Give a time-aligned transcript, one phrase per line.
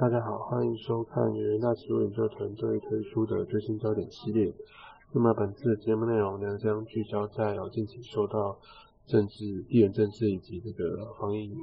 [0.00, 4.50] 大家好，欢迎收看由大奇物研究团队推出的最新焦点系列。
[5.12, 8.58] 那么本次的节目内容呢，将聚焦在近期受到
[9.06, 11.54] 政治、地缘政治以及这个防疫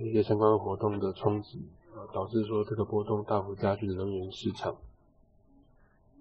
[0.00, 4.74] 一些相关活动的冲击，啊，导致说这个波动大幅加剧的能源市场。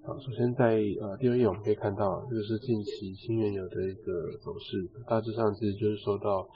[0.04, 6.48] 好，首先在呃第二页我们可以看到，这个是近期新原油的一个走势，大致上其实就是受到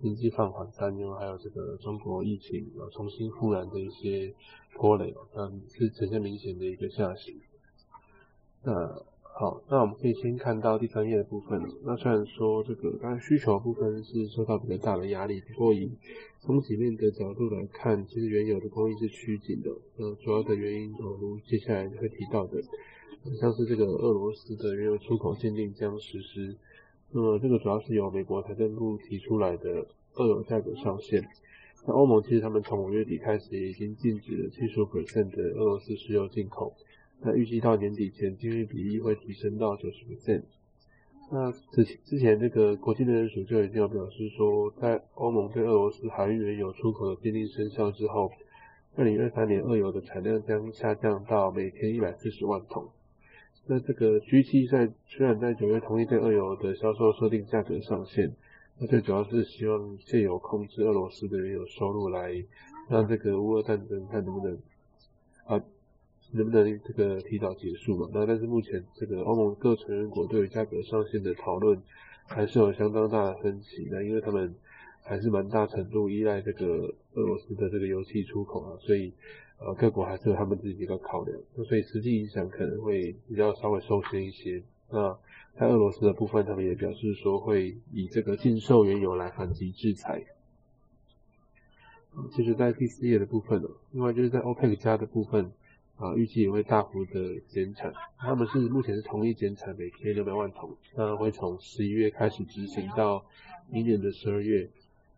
[0.00, 4.34] 经济放缓担忧，还有这个中国疫情啊重新复燃的一些
[4.74, 7.34] 拖累，嗯，是呈现明显的一个下行。
[8.62, 8.72] 那
[9.38, 11.62] 好，那我们可以先看到第三页的部分。
[11.84, 15.90] 那虽然说这个当然需求部分是受到比较大的压力，不过以
[16.44, 19.70] 供给面的角度来看，其实原有的供应是趋紧的。
[19.96, 22.60] 呃，主要的原因，如接下来会提到的，
[23.40, 26.56] 像是这个俄罗斯的原油出口限定将实施。
[27.12, 31.22] 那么这个主要是由美国财政部提出来的二油价格上限。
[31.86, 36.74] 那欧盟其实他们从五月底开始已经禁止了七十五的俄罗斯石油进口。
[37.22, 40.42] 那预计到年底前，禁运比例会提升到九十 percent。
[41.30, 48.32] 那之之前这个国际能源署就已经有表示说，在欧盟对俄罗斯海运原油出口的禁令生效之后，
[48.96, 52.88] 二零二三年俄油的产量将下降到每天一百四十万桶。
[53.66, 58.34] 那这个 G7 在虽然在九月同意对俄油的销售设定价格上限，
[58.80, 62.32] 那最主要是希望借由控制俄罗斯的原油收入来
[62.88, 64.58] 让这个乌俄战争看能不能
[65.44, 65.62] 啊。
[66.32, 68.08] 能不能这个提早结束嘛？
[68.14, 71.82] 那但是目前这个欧盟各成员国对于价格上限的讨论
[72.24, 73.88] 还是有相当大的分歧。
[73.90, 74.54] 那因为他们
[75.02, 79.12] 还是蛮大程度依赖这个俄罗斯的这个油气出口啊，所以
[79.58, 81.36] 呃各国还是有他们自己的考量。
[81.56, 84.62] 那所以实际影响可能会比较稍微受限一些。
[84.90, 85.18] 那
[85.58, 90.22] 在俄罗斯的部分，他们也表示说会以这个禁售原油来反击制裁。
[92.32, 95.52] 其实，在第四页的部分呢，另外就是在 OPEC 加的部分。
[95.96, 103.22] 啊，预计也会大幅的减产，他们是目前是同意减产每天六百万桶，那会从十一月开始执行到
[103.68, 104.66] 明年的十二月。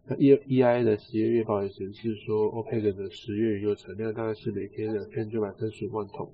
[0.07, 6.33] 那 E E I 的十月月报也显示说，OPEC 的十月原油产量大概是每天两千九百三十五万桶，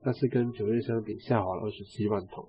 [0.00, 2.46] 但是跟九月相比下滑了二十七万桶。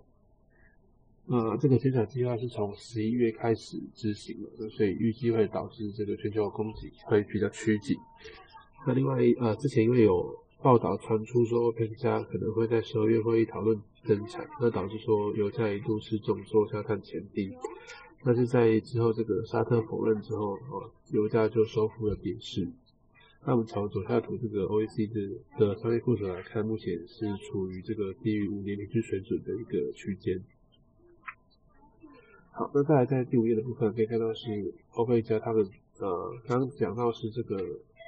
[1.27, 7.97] 呃这个减产计划是从十一月开始执行的，所以预计会导致这个全球供给会比较趋紧。
[8.85, 17.55] 那另外呃，之前因为有报道传出说，欧佩加可能会在十二月会议讨论增产，那导致说油价一度是重挫下探前低。
[18.25, 22.67] 但是在之后这个沙特否认之后，哦，油价就收复了跌势。
[23.45, 30.41] 那我们从左下图这个 OECD 的商业库存来看，目前是处于这个低于五年平均水准的一个区间。
[32.55, 37.57] 好，那再来在第五页的部分可以看到是欧佩克加他们呃刚讲到是这个。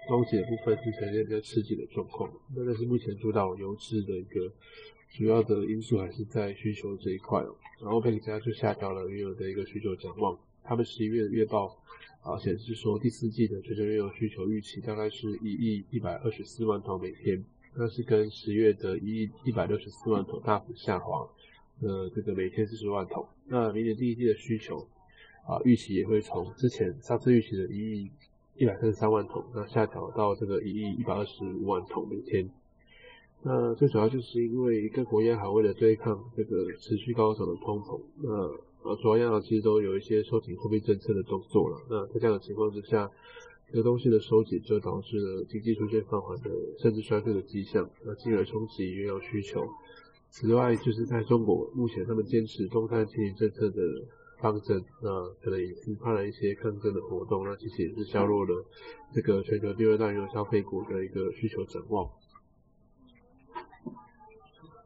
[0.07, 4.53] 供给的部分是呈现比较吃紧的状况，那但是目前主导油脂的一个
[5.09, 7.55] 主要的因素还是在需求这一块哦。
[7.81, 11.75] 然后佩加就下调了原油的一个需求展望，他们十一月的月报
[12.21, 21.27] 啊显示说第四季的全球原油需求预期大概是一亿一百二十四万桶每天，那是跟十月的一亿一百六十四万桶大幅下滑，
[21.81, 23.25] 呃这个每天四十万桶。
[23.47, 24.87] 那明年第一季的需求
[25.47, 28.11] 啊预期也会从之前上次预期的一亿。
[28.57, 32.49] 一百三十三万桶，那下调到这个一亿一百二十五万桶每天。
[33.43, 38.31] 那最主要就是因为各国央行为了对抗这个持续高涨的通膨，那
[38.89, 41.77] 呃主要央行其实都有一些收紧货币政策的动作了。
[41.89, 43.11] 那在这样的情况之下，
[43.69, 46.49] 这个东西的收紧就导致了经济出现放缓的
[46.79, 49.67] 甚至衰退的迹象，那进而冲击原油需求。
[50.35, 53.81] 此外，就是在中国目前他们坚持动态清零政策的。
[54.37, 55.09] 方针，那
[55.41, 58.65] 可能也是发了一些抗争的活动，那其实也是削弱了
[59.13, 62.05] 这个全球第二大原油消费国的一个需求展望。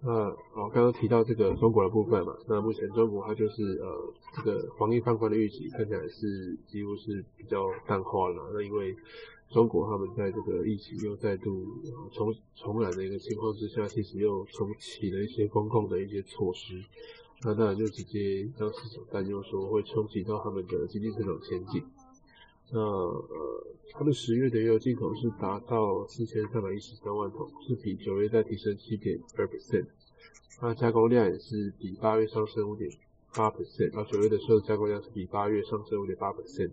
[0.04, 0.12] 那
[0.54, 8.52] 哦，刚刚提到这个中国的部分嘛，那目前中国它就是呃这个防疫放宽的预期看起来是几乎是比较淡化了。
[8.54, 8.95] 那因为
[9.50, 11.66] 中国他们在这个疫情又再度
[12.12, 16.84] 重重燃的一个情况之下，其实又重启了一些公共的一些措施。
[17.42, 21.84] 那当然就直接让市场担忧说会冲击到他们的经济增长前景。
[22.72, 29.86] 那呃，他们十月的原油进口是达到四千三百一十三万桶，是比九月再提升七点二 percent。
[30.62, 32.92] 那加工量也是比八月上升五点
[33.34, 36.69] 八 percent，到九月的时候加工量是比八月上升五点八 percent。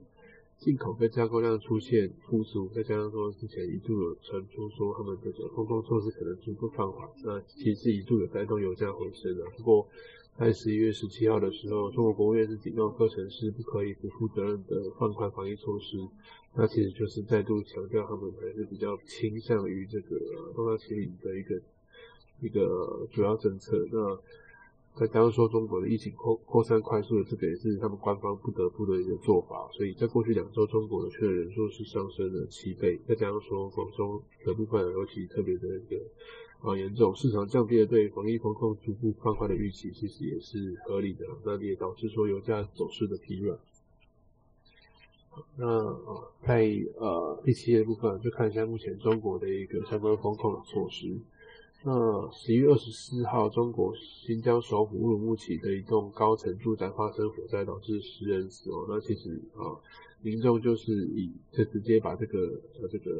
[0.58, 9.44] 进口跟加工量出现复苏，再加上说之前一度有传出说他们这个风控措施可能逐步放缓，那其实一度有带动油价回升的。
[9.56, 9.86] 不过
[10.36, 15.96] 在十一月十七号的时候，中国国务院是警告各城市不可以不负责任的放宽防疫措施。
[16.54, 20.18] 那其实就是再度强调他们还是比较倾向于这个
[20.54, 21.62] 东亚清零的一个
[22.40, 23.76] 一个主要政策。
[23.92, 24.18] 那
[24.98, 29.68] 再加上说中国的疫情扩扩散快速的，这个也是他们官方不得不的一个做法。
[29.70, 32.98] 所以在过去两周，中国的确诊人数是上升了七倍。
[33.06, 36.00] 再加上说广州的部分尤其特别的一个
[36.62, 41.26] 啊严重，市场降低了对防疫风控逐步放宽的预期，其实也是合理的。
[41.44, 43.58] 那也导致说油价走势的疲软。
[45.58, 45.66] 那，
[46.42, 46.66] 在
[46.96, 51.20] 呃第七页部分，就看一下目前中国的一个相关风控的措施。
[51.88, 58.86] 那十一月二十四号，中国新疆首府乌鲁木齐的一栋高层住宅发生火灾，导致十人死亡。
[58.88, 59.70] 那其实啊，
[60.20, 63.12] 民众就是以就直接把这个呃这个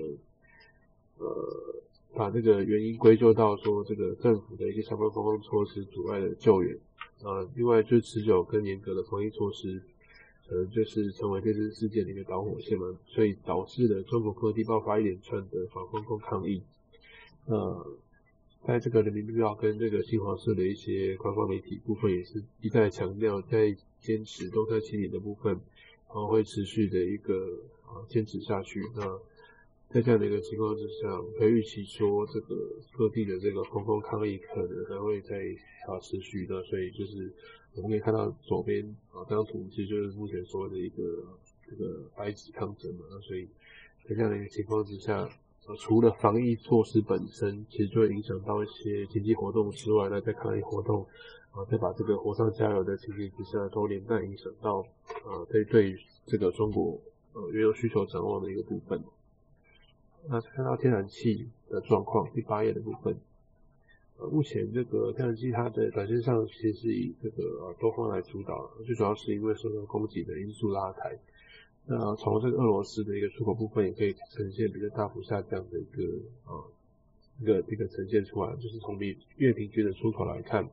[1.18, 1.76] 呃
[2.12, 6.76] 把这个原因归咎到说这个政府的一些相关防控措施阻碍了救援
[7.22, 7.48] 呃。
[7.54, 9.80] 另外就是持久跟严格的防疫措施。
[10.48, 16.62] 可能就是成为这次事件的一个导火线嘛，所以导致了中国各地爆发一连串的反封控抗议。
[17.46, 17.84] 呃，
[18.66, 28.82] 在这个人民日报跟这个新华社的一些官方媒体部分，也是一再强调，在坚持动态清理的部分，然后会持续的一个啊坚持下去。
[28.96, 29.18] 那
[29.88, 32.56] 在这样的一个情况之下，可以预期说，这个
[32.96, 35.38] 各地的这个封控抗议可能还会在
[36.02, 37.32] 持续的，所以就是。
[37.76, 41.04] 我们可以看到左边啊，这张图其实就是目前所谓的一个
[41.68, 43.04] 这个白纸抗争嘛。
[43.10, 43.46] 那所以
[44.08, 45.28] 在这样的一个情况之下，
[45.78, 51.04] 除了防疫措施本身，其实就会影响到一些经济活动之外，那在抗疫活动
[51.50, 54.78] 啊，再把这个火上加油的情形之下，都连带影响到
[55.24, 56.98] 啊，对对这个中国
[57.32, 59.02] 呃原油需求展望的一个部分。
[60.28, 63.16] 那看到天然气的状况，第八页的部分。
[64.18, 71.18] 呃，目前这个天然气它的短线上其实是以这个呃多方来主导，最主要是因为受到供给的因素拉抬。
[71.88, 76.02] 那从这个俄罗斯的一个出口部分也可以呈现比较大幅下降的一个
[76.44, 76.58] 啊
[77.40, 80.68] 一个一个呈现出来，就是从比月平均的出口来看，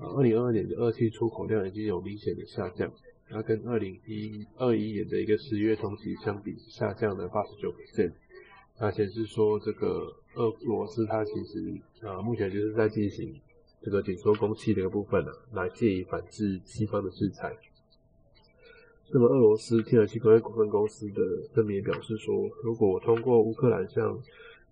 [0.00, 2.92] 呃，二零二二年的二期出口量已经有明显的下降，
[3.30, 8.12] 那跟二零一二一年的一个十月同期相比，下降了八十九%，。
[8.80, 13.38] 那显示说，这个俄罗斯它其实啊，目前就是在进行
[13.80, 17.54] 这个紧缩供气的一个部分呢，来借以反制西方的制裁。
[19.14, 21.22] 那么，俄罗斯天然气工业股份公司的
[21.54, 24.18] 声明表示说，如果通过乌克兰向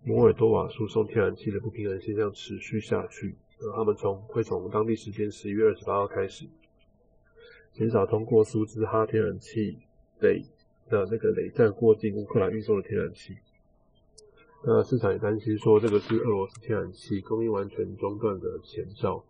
[0.03, 6.47] 摩尔多瓦输送天然气的不平衡现象持续下去，那，他们从会从当地时间十一月二十八号开始，
[7.75, 9.77] 减少通过苏兹哈天然气
[10.21, 10.43] 垒
[10.89, 13.37] 的那个垒站过境乌克兰运送的天然气。
[14.65, 19.23] 那市场也担心说，这个是俄罗斯天然气供应完全中断的前兆，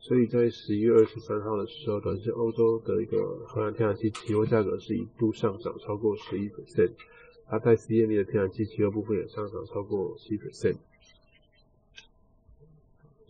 [0.00, 6.92] 所以在十一月二十三号的时候，短线欧洲的一个荷兰天然气期货价格是一度上涨超过十一 percent，
[7.46, 10.76] 它在 CME 的天然气期货部分也上涨超过七 percent。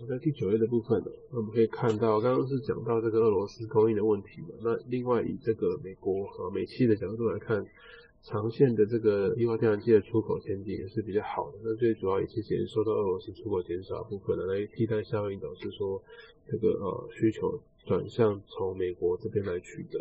[0.08, 7.66] 在第九页的部分呢，我们可以看到，刚刚是讲到这个俄罗斯供应的问题嘛，那另外以这个美国和美气的角度来看。
[8.22, 16.02] 长线的这个液化天然气的出口前景也是比较好的，那最主要也是减受到俄罗斯出口减少部分的来替代效应，导致说
[16.46, 19.98] 这个呃需求转向从美国这边来取得。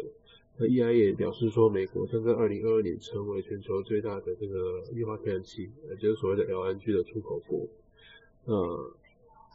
[0.58, 7.66] 那 EIA 也表示说，美国将在二零二二年成为全球最大的这个液化天然气，也就是所谓的 LNG 的出口国。
[8.44, 8.94] 呃，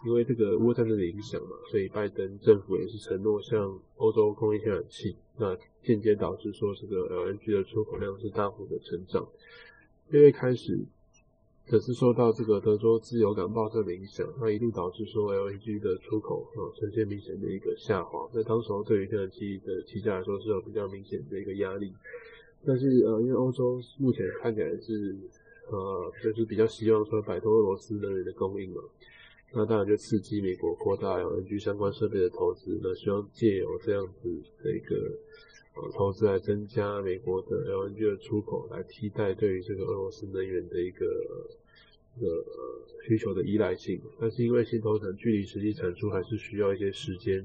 [0.04, 5.16] 因为这个乌克战争的影响嘛，所以拜登政府也是承诺向欧洲供应天然气。
[5.36, 9.26] 那间接导致说这个 LNG 的出口量是大幅的成长。
[10.12, 10.78] 因为开始，
[11.66, 18.28] 可是受到这个德州自由港爆炸的影响，那一度导致说 LNG 的出口啊呈现明显的一个下滑。
[18.32, 21.92] 那当时候对于天然气的气价来说是有比较明显的一个压力。
[22.66, 25.16] 但是呃，因为欧洲目前看起来是
[25.70, 28.82] 呃就是比较希望说摆脱俄罗斯能源的供应嘛。
[29.56, 34.28] 那当然就刺激美国扩大 LNG 相关设备的投资，那希望借由这样子
[34.62, 34.96] 的一个
[35.76, 41.06] 呃投资来增加美国的 LNG 的出口，来替代对于这个俄罗斯能源的一个
[42.20, 42.26] 呃
[43.06, 44.00] 需求的依赖性。
[44.18, 47.38] 但是因为新投产距离实际产出还是需要一些时间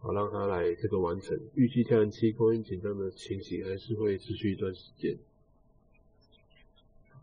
[0.00, 1.38] 啊，让它来这个完成。
[1.54, 5.16] 预计天然气供应紧张的情形还是会持续一段时间。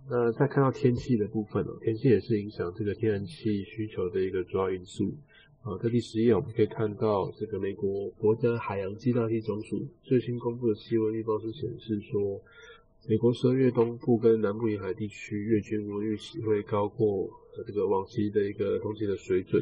[0.09, 5.13] 那再看到天气的部分哦，天气也是影响这个天然气需求的一个主要因素
[5.63, 5.77] 啊。
[5.81, 12.41] 在第十页我们可以看到，这个美国国家海洋气大气总署最新公布的气温预报是显示说，
[13.07, 17.29] 美国十二月东部跟南部沿海地区月均温预期会高过
[17.65, 19.61] 这个往期的一个冬季的水准，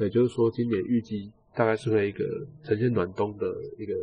[0.00, 3.94] 也就是说今年预计大概是会一个呈现暖冬的一个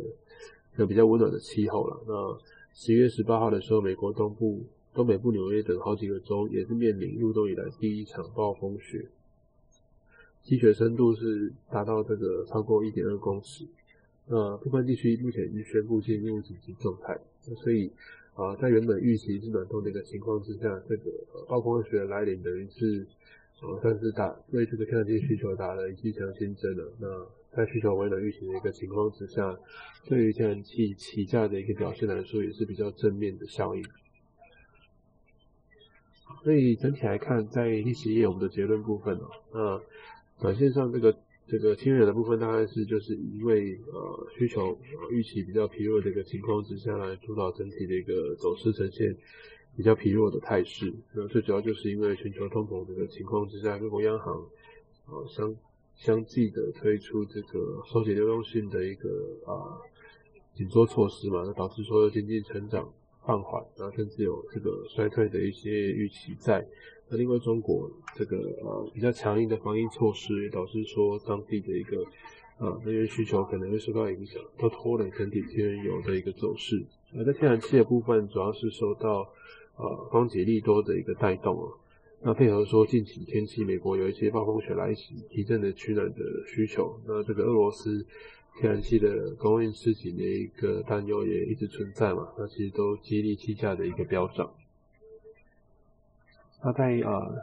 [0.74, 2.02] 一个比较温暖的气候了。
[2.06, 2.40] 那
[2.72, 9.04] 十一月十八号的时候，美国东部、东北部纽约等好几个州也是面临入冬以来第一场暴风雪，
[10.42, 13.66] 积雪深度是达到这个超过一点二公尺。
[14.26, 17.18] 那部分地区目前已经宣布进入紧急状态。
[17.40, 17.90] 所以
[18.34, 21.10] 啊，在原本预期是暖冬的一个情况之下，这个
[21.48, 23.06] 暴风雪来临等于是
[23.60, 26.92] 呃算是打为这个天然气需求打了一剂强心针了。
[26.98, 27.06] 那
[27.56, 29.58] 在需求为暖预期的一个情况之下，
[30.06, 33.84] 对于天然气起价的一个表现来说，也是比较正面的效应。
[36.42, 39.80] 所以整体来看，在历史页我们的结论部分哦，那
[40.40, 41.14] 短线上这个。
[41.46, 44.78] 这个清远的部分大概是就是因为呃需求
[45.10, 49.14] 预期比较疲弱的一个情况之下来主导整体的一个走势呈现
[49.76, 50.90] 比较疲弱的态势。
[51.12, 54.34] 那最主要就是因为全球通膨这个情况之下，各国央行
[55.06, 55.54] 呃相
[55.94, 59.10] 相继的推出这个收紧流动性的一个
[59.44, 59.76] 啊
[60.54, 62.90] 紧缩措施嘛，那导致说经济成长
[63.26, 66.66] 放缓，然后甚至有这个衰退的一些预期在。
[67.08, 72.04] 那另外，中国这个呃比较强硬的防疫措施，也导致说当地的一个
[72.58, 76.84] 呃能源需求可能会受到影响，都拖累整体天然油的一个走势。
[77.16, 79.28] 而在天然气的部分，主要是受到
[79.76, 81.68] 呃光解利多的一个带动啊。
[82.22, 86.98] 那配合说近期天气，美国有一些暴风雪来袭，提振的取暖的需求。
[87.06, 88.04] 那这个俄罗斯
[88.60, 92.32] 天然气的供应吃紧的一个担忧也一直存在嘛。
[92.38, 94.52] 那其实都激励气价的一个飙涨。
[96.62, 97.34] 那在呃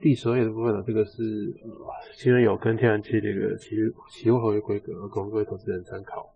[0.00, 1.70] 第十二页的部分呢，这个是呃
[2.14, 3.76] 新能源跟天然气这个期
[4.10, 6.28] 期货合约规格，供各位投资人参考。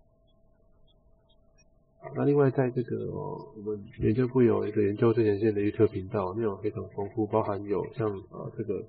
[2.15, 8.85] 那另外在这个我们研究部有一个研究最前线的预测频道，内容非常丰富，包含有像呃这个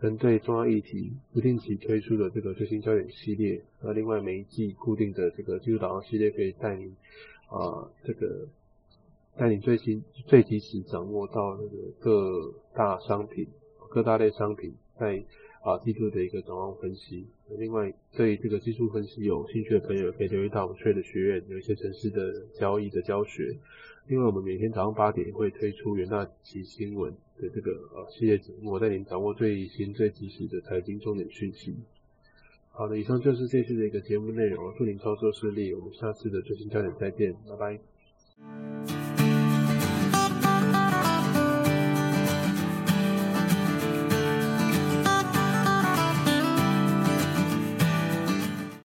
[0.00, 6.94] 针对重要议题不定期推出的这个最新焦点系列，那另外每一季固定的这个技术导航系列，可以带你
[7.48, 8.48] 啊这个。
[9.38, 13.46] 带你最新、最及时掌握到那个各大商品、
[13.88, 15.24] 各大类商品在
[15.62, 17.26] 啊季度的一个展望分析。
[17.56, 23.56] 另外，对这个技术分析有兴趣的朋友，可以留意到我们的学院有一些城市的交易的教学。
[24.10, 31.76] 因为，我们每天早上八点会推出元大旗新闻的这个呃系列节目，我带您掌握最新、最及时的财经重点讯息。
[32.72, 38.99] 好的，以上就是这次的一个节目内容，祝您操作顺利，我们下次的最新焦点再见，拜拜。